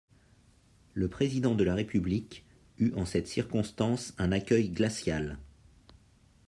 Le 0.95 1.07
président 1.09 1.53
de 1.53 1.63
la 1.63 1.75
République 1.75 2.43
eut 2.79 2.91
en 2.95 3.05
cette 3.05 3.27
circonstance 3.27 4.15
un 4.17 4.31
accueil 4.31 4.69
glacial. 4.69 5.37